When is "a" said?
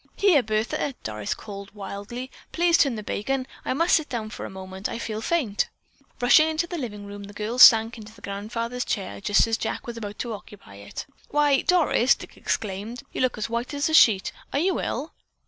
4.47-4.49, 13.89-13.93